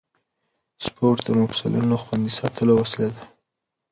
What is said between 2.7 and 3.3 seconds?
وسیله ده.